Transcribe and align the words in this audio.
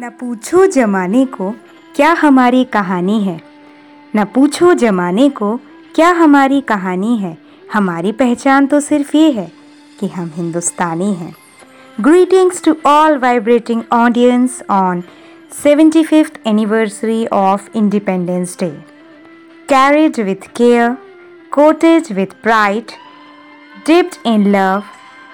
न 0.00 0.10
पूछो 0.10 0.66
जमाने 0.66 1.26
को 1.26 1.50
क्या 1.96 2.12
हमारी 2.12 2.64
कहानी 2.64 3.22
है। 3.24 3.40
न 4.16 4.24
पूछो 4.24 4.74
जमाने 4.74 5.30
को 5.30 5.56
क्या 5.94 6.10
हमारी 6.10 6.60
कहानी 6.60 7.16
है। 7.16 7.38
हमारी 7.72 8.12
पहचान 8.12 8.66
तो 8.66 8.80
सिर्फ़ 8.80 9.16
ये 9.16 9.30
है 9.30 9.52
कि 10.00 10.08
हम 10.08 10.30
हिंदुस्तानी 10.34 11.12
हैं। 11.14 11.34
Greetings 12.00 12.62
to 12.64 12.76
all 12.86 13.18
vibrating 13.18 13.82
audience 13.92 14.62
on 14.70 15.02
seventy 15.62 16.04
fifth 16.04 16.40
anniversary 16.46 17.26
of 17.26 17.68
Independence 17.74 18.56
Day 18.60 18.70
carried 19.68 20.20
with 20.20 20.46
care 20.56 20.96
coated 21.50 22.12
with 22.12 22.42
pride 22.42 22.84
dipped 23.88 24.16
in 24.26 24.46
love 24.52 24.86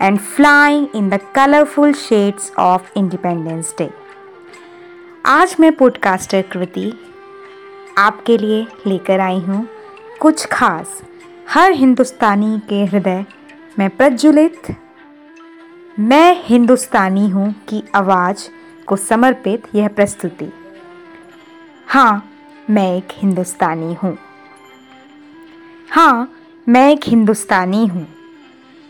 and 0.00 0.20
flying 0.34 0.82
in 0.94 1.06
the 1.12 1.20
colorful 1.38 1.94
shades 2.00 2.50
of 2.64 2.90
Independence 2.96 3.72
Day. 3.80 3.92
आज 5.26 5.54
मैं 5.60 5.70
पॉडकास्टर 5.72 6.42
कृति 6.42 6.92
आपके 7.98 8.36
लिए 8.38 8.66
लेकर 8.86 9.20
आई 9.20 9.38
हूँ 9.38 9.66
कुछ 10.20 10.44
खास, 10.46 11.00
हर 11.48 11.72
हिंदुस्तानी 11.72 12.58
के 12.68 12.84
हृदय 12.84 13.24
में 13.78 13.88
प्रज्वलित। 13.90 14.70
मैं 16.00 16.42
हिंदुस्तानी 16.44 17.28
हूँ 17.30 17.50
की 17.68 17.82
आवाज़ 17.94 18.46
को 18.86 18.96
समर्पित 18.98 19.62
यह 19.74 19.88
प्रस्तुति। 19.88 20.48
हाँ 21.86 22.30
मैं 22.70 22.86
एक 22.96 23.08
हिंदुस्तानी 23.12 23.92
हूँ। 23.94 24.16
हाँ 25.88 26.30
मैं 26.66 26.88
एक 26.92 27.08
हिंदुस्तानी 27.08 27.84
हूँ, 27.86 28.06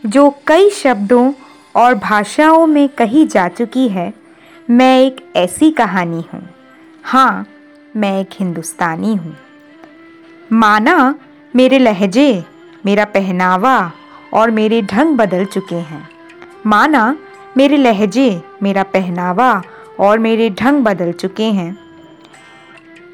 जो 0.05 0.30
कई 0.46 0.70
शब्दों 0.74 1.32
और 1.77 1.94
भाषाओं 1.94 2.66
में 2.66 2.88
कही 2.91 3.27
जा 3.27 3.48
चुकी 3.48 3.88
है। 3.88 4.12
मैं 4.70 5.01
एक 5.01 5.33
ऐसी 5.37 5.70
कहानी 5.70 6.25
हूँ। 6.34 6.48
हाँ 7.02 7.47
मैं 7.97 8.20
एक 8.20 8.29
हिंदुस्तानी 8.33 9.14
हूँ। 9.14 9.36
माना 10.53 11.14
मेरे 11.56 11.78
लहजे, 11.78 12.45
मेरा 12.86 13.05
पहनावा 13.05 13.92
और 14.34 14.50
मेरे 14.50 14.83
ढंग 14.83 15.17
बदल 15.17 15.45
चुके 15.45 15.75
हैं। 15.75 16.08
माना 16.67 17.17
मेरे 17.56 17.77
लहजे, 17.77 18.42
मेरा 18.62 18.83
पहनावा 18.83 19.62
और 20.00 20.19
मेरे 20.19 20.50
ढंग 20.50 20.84
बदल 20.84 21.12
चुके 21.12 21.45
हैं। 21.45 21.78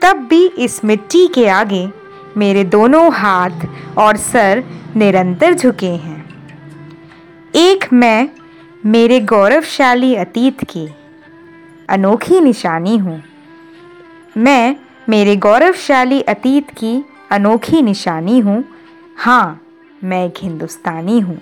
तब 0.03 0.17
भी 0.17 0.47
इस 0.47 0.85
मिट्टी 0.85 1.27
के 1.27 1.49
आगे 1.49 1.89
मेरे 2.37 2.65
दोनों 2.65 3.13
हाथ 3.15 3.69
और 3.99 4.17
सर 4.17 4.65
निरंतर 4.97 5.55
झुके 5.55 5.91
हैं। 5.91 6.35
एक 7.55 7.93
मैं 7.93 8.29
मेरे 8.87 9.21
गौरवशाली 9.21 10.15
अतीत 10.15 10.65
की 10.65 10.89
अनोखी 11.89 12.41
निशानी 12.41 12.97
हूँ। 12.97 13.23
मैं 14.37 14.77
मेरे 15.09 15.37
गौरवशाली 15.37 16.21
अतीत 16.23 16.71
की 16.71 16.95
अनोखी 17.31 17.83
निशानी 17.83 18.39
हूँ। 18.39 18.63
हाँ 19.17 19.61
मैं 20.05 20.25
एक 20.27 20.35
हिंदुस्तानी 20.43 21.19
हूँ। 21.21 21.39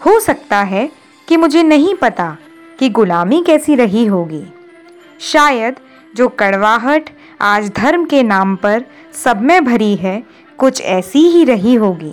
हो 0.00 0.18
सकता 0.20 0.62
है 0.62 0.90
कि 1.28 1.36
मुझे 1.36 1.62
नहीं 1.62 1.94
पता 1.94 2.36
कि 2.78 2.88
गुलामी 2.88 3.42
कैसी 3.42 3.74
रही 3.74 4.04
होगी। 4.06 4.42
शायद 5.20 5.76
जो 6.16 6.28
कड़वाहट 6.28 7.10
आज 7.40 7.70
धर्म 7.76 8.04
के 8.04 8.22
नाम 8.22 8.56
पर 8.56 8.84
सब 9.14 9.42
में 9.42 9.64
भरी 9.64 9.94
है, 9.96 10.22
कुछ 10.58 10.80
ऐसी 10.80 11.18
ही 11.18 11.44
रही 11.44 11.74
होगी। 11.74 12.12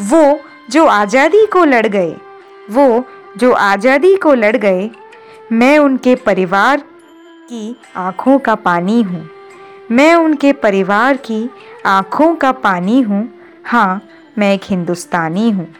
वो 0.00 0.38
जो 0.70 0.84
आज़ादी 0.86 1.46
को 1.46 1.64
लड़ 1.64 1.86
गए, 1.86 2.16
वो 2.70 3.04
जो 3.36 3.52
आज़ादी 3.52 4.14
को 4.16 4.34
लड़ 4.34 4.56
गए 4.56 4.90
मैं 5.52 5.78
उनके 5.78 6.14
परिवार 6.14 6.80
की 7.48 7.76
आँखों 7.96 8.38
का 8.38 8.54
पानी 8.54 9.02
हूँ। 9.02 9.30
मैं 9.90 10.14
उनके 10.14 10.52
परिवार 10.52 11.16
की 11.16 11.50
आँखों 11.86 12.34
का 12.34 12.52
पानी 12.52 13.00
हूँ। 13.00 13.28
हाँ 13.64 14.02
मैं 14.38 14.54
एक 14.54 14.60
हिंदुस्तानी 14.64 15.50
हूँ। 15.50 15.74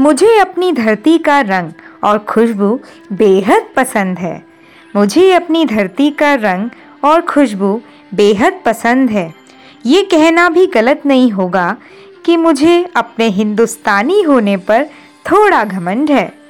मुझे 0.00 0.38
अपनी 0.38 0.72
धरती 0.72 1.18
का 1.18 1.40
रंग 1.40 1.72
और 2.04 2.18
खुशबू 2.18 2.80
बेहद 3.12 3.66
पसंद 3.76 4.18
है। 4.18 4.44
मुझे 4.96 5.32
अपनी 5.32 5.64
धरती 5.64 6.10
का 6.10 6.34
रंग 6.34 6.70
और 7.04 7.20
खुशबू 7.20 7.82
बेहद 8.14 8.60
पसंद 8.66 9.10
है। 9.10 9.34
ये 9.86 10.02
कहना 10.02 10.48
भी 10.48 10.66
गलत 10.66 11.02
नहीं 11.06 11.30
होगा 11.30 11.76
कि 12.24 12.36
मुझे 12.36 12.86
अपने 12.96 13.28
हिंदुस्तानी 13.28 14.22
होने 14.22 14.56
पर 14.56 14.84
थोड़ा 15.32 15.64
घमंड 15.64 16.10
है। 16.10 16.43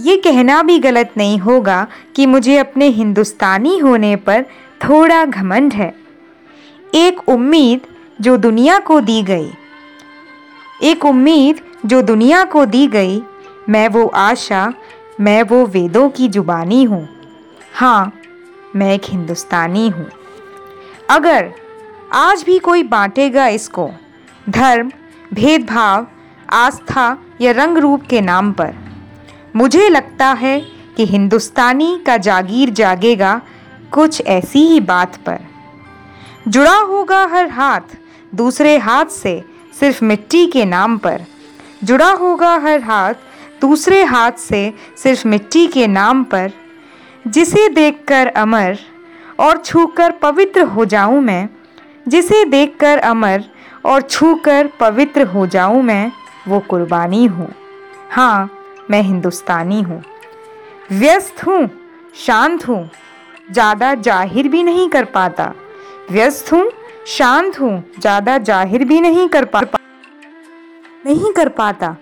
ये 0.00 0.16
कहना 0.16 0.62
भी 0.62 0.78
गलत 0.78 1.10
नहीं 1.16 1.38
होगा 1.38 1.86
कि 2.16 2.26
मुझे 2.26 2.56
अपने 2.58 2.86
हिंदुस्तानी 2.86 3.78
होने 3.78 4.16
पर 4.16 4.42
थोड़ा 4.84 5.24
घमंड 5.24 5.72
है। 5.72 5.94
एक 6.94 7.28
उम्मीद 7.28 7.80
जो 8.20 8.36
दुनिया 8.36 8.78
को 8.78 9.00
दी 9.00 9.22
गई। 9.22 9.50
एक 10.82 11.04
उम्मीद 11.04 11.60
जो 11.86 12.02
दुनिया 12.02 12.44
को 12.44 12.64
दी 12.66 12.86
गई, 12.86 13.22
मैं 13.68 13.88
वो 13.88 14.06
आशा, 14.06 14.72
मैं 15.20 15.42
वो 15.42 15.66
वेदों 15.66 16.10
की 16.10 16.28
जुबानी 16.28 16.84
हूँ। 16.84 17.08
हाँ 17.74 18.12
मैं 18.76 18.94
एक 18.94 19.02
हिंदुस्तानी 19.04 19.88
हूँ। 19.88 20.10
अगर 21.10 21.52
आज 22.12 22.42
भी 22.42 22.58
कोई 22.58 22.82
बांटेगा 22.82 23.48
इसको, 23.48 23.90
धर्म, 24.48 24.92
भेदभाव, 25.34 26.06
आस्था 26.50 27.18
या 27.40 27.52
रंग 27.52 27.78
रूप 27.78 28.02
के 28.02 28.20
नाम 28.20 28.52
पर 28.52 28.85
मुझे 29.56 29.88
लगता 29.88 30.26
है 30.26 30.60
कि 30.96 31.06
हिंदुस्तानी 31.06 32.02
का 32.06 32.16
जागीर 32.16 32.70
जागेगा 32.70 33.40
कुछ 33.90 34.22
ऐसी 34.26 34.58
ही 34.58 34.80
बात 34.80 35.16
पर। 35.16 35.38
जुड़ा 36.48 36.76
होगा 36.76 37.26
हर 37.26 37.48
हाथ, 37.48 37.80
दूसरे 38.34 38.78
हाथ 38.78 39.04
से 39.04 39.44
सिर्फ़ 39.80 40.04
मिट्टी 40.04 40.46
के 40.46 40.64
नाम 40.64 40.98
पर। 40.98 41.22
जुड़ा 41.84 42.10
होगा 42.10 42.56
हर 42.56 42.80
हाथ, 42.80 43.14
दूसरे 43.60 44.04
हाथ 44.04 44.32
से 44.32 44.74
सिर्फ़ 44.96 45.28
मिट्टी 45.28 45.66
के 45.66 45.86
नाम 45.86 46.24
पर। 46.24 46.52
जिसे 47.26 47.68
देखकर 47.68 48.26
अमर 48.26 48.78
और 49.40 49.56
छूकर 49.56 50.10
पवित्र 50.10 50.62
हो 50.62 50.84
जाऊँ 50.84 51.20
मैं। 51.20 51.48
जिसे 52.08 52.44
देखकर 52.44 52.98
अमर 52.98 53.44
और 53.84 54.02
छूकर 54.02 54.66
पवित्र 54.80 55.22
हो 55.22 55.46
जाऊँ 55.46 55.82
मैं, 55.82 56.12
वो 56.48 56.60
कुर्बानी 56.60 57.26
हूँ। 57.26 57.54
हाँ 58.10 58.55
मैं 58.90 59.02
हिंदुस्तानी 59.02 59.80
हूँ। 59.82 60.02
व्यस्त 60.90 61.46
हूँ, 61.46 61.68
शांत 62.16 62.66
हूँ, 62.68 62.88
ज़्यादा 63.50 63.94
ज़ाहिर 63.96 64.48
भी 64.48 64.62
नहीं 64.62 64.88
कर 64.88 65.04
पाता। 65.06 65.52
व्यस्त 66.10 66.52
हूँ, 66.52 66.70
शांत 67.08 67.58
हूँ, 67.60 67.82
ज़्यादा 68.00 68.36
ज़ाहिर 68.40 68.84
भी 68.84 69.00
नहीं 69.00 69.28
कर 69.28 69.44
पा, 69.46 69.62
नहीं 71.06 71.32
कर 71.32 71.48
पाता। 71.50 71.96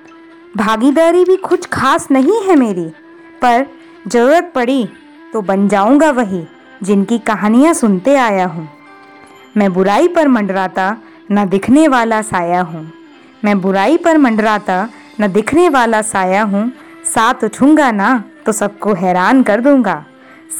भागीदारी 0.54 1.24
भी 1.24 1.36
कुछ 1.38 1.66
खास 1.66 2.10
नहीं 2.10 2.40
है 2.42 2.56
मेरी, 2.56 2.88
पर 3.42 3.66
ज़रूरत 4.06 4.52
पड़ी 4.54 4.86
तो 5.32 5.40
बन 5.42 5.68
जाऊँगा 5.68 6.10
वही, 6.10 6.42
जिनकी 6.82 7.18
कहानियाँ 7.20 7.72
सुनते 7.74 8.14
आया 8.16 8.46
हूँ। 8.46 8.68
मैं 9.56 9.72
बुराई 9.72 10.08
पर 10.08 10.28
मंडराता, 10.28 10.96
न 11.32 11.48
दिखने 11.48 11.86
वाला 11.88 12.20
साया 12.22 12.60
हूँ। 12.62 12.90
मैं 13.44 13.60
बुराई 13.60 13.96
पर 13.96 14.18
मंडराता 14.18 14.88
न 15.20 15.32
दिखने 15.32 15.68
वाला 15.68 16.02
साया 16.02 16.42
हूँ। 16.42 16.70
साथ 17.04 17.44
उठूँगा 17.44 17.90
ना 17.90 18.22
तो 18.46 18.52
सबको 18.52 18.94
हैरान 18.94 19.42
कर 19.42 19.60
दूँगा। 19.60 20.04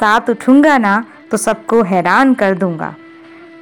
साथ 0.01 0.31
उठूँगा 0.31 0.79
ना 0.79 1.05
तो 1.31 1.37
सबको 1.37 1.83
हैरान 1.83 2.35
कर 2.35 2.55
दूँगा। 2.55 2.95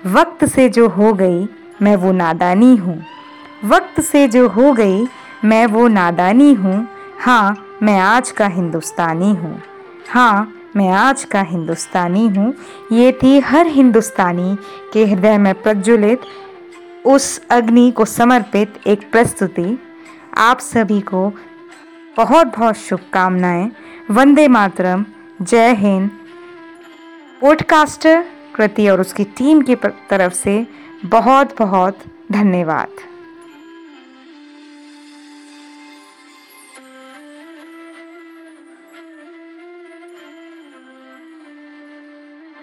वक्त 0.06 0.44
से 0.44 0.68
जो 0.68 0.88
हो 0.88 1.12
गई, 1.12 1.48
मैं 1.82 1.96
वो 1.96 2.12
नादानी 2.12 2.74
हूँ। 2.76 3.02
वक्त 3.64 4.00
से 4.00 4.26
जो 4.28 4.48
हो 4.48 4.72
गई, 4.72 5.06
मैं 5.44 5.66
वो 5.66 5.86
नादानी 5.88 6.52
हूँ। 6.54 6.86
हाँ 7.20 7.78
मैं 7.82 7.98
आज 7.98 8.30
का 8.30 8.46
हिंदुस्तानी 8.46 9.30
हूँ। 9.30 9.62
हाँ 10.08 10.52
मैं 10.76 10.88
आज 10.88 11.24
का 11.24 11.40
हिंदुस्तानी 11.42 12.26
हूँ। 12.28 12.52
ये 12.92 13.12
थी 13.12 13.38
हर 13.40 13.66
हिंदुस्तानी 13.66 14.56
के 14.92 15.04
हृदय 15.06 15.38
में 15.38 15.54
प्रज्वलित, 15.54 16.20
उस 17.06 17.40
अग्नि 17.50 17.90
को 17.90 18.04
समर्पित 18.04 18.80
एक 18.86 19.10
प्रस्तुति। 19.12 19.78
आप 20.38 20.60
सभी 20.60 21.00
को 21.00 21.32
बहुत 22.16 22.46
बहुत 22.46 22.76
शुभकामनाएँ। 22.76 23.70
वंदे 24.10 24.48
मातरम। 24.48 25.04
जय 25.42 25.74
हिंद। 25.74 26.10
पॉडकास्टर 27.40 28.24
कृति 28.54 28.88
और 28.88 29.00
उसकी 29.00 29.24
टीम 29.24 29.62
की 29.62 29.74
तरफ़ 30.10 30.32
से 30.32 30.66
बहुत 31.04 31.58
बहुत 31.58 31.98
धन्यवाद। 32.32 32.88